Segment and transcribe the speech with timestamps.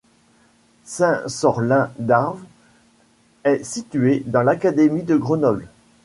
[0.83, 2.41] Saint-Sorlin-d'Arves
[3.43, 5.67] est située dans l'académie de Grenoble.